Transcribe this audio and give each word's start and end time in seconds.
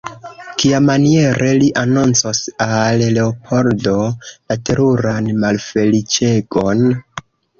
Kiamaniere 0.61 1.49
li 1.63 1.67
anoncos 1.81 2.41
al 2.65 3.03
Leopoldo 3.17 3.93
la 4.29 4.57
teruran 4.69 5.31
malfeliĉegon? 5.45 6.83